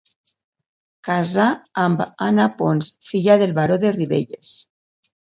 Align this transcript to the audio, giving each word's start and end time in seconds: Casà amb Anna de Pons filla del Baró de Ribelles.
Casà 1.09 1.45
amb 1.83 2.03
Anna 2.07 2.33
de 2.41 2.51
Pons 2.65 2.91
filla 3.13 3.39
del 3.45 3.57
Baró 3.63 3.83
de 3.89 3.97
Ribelles. 4.03 4.61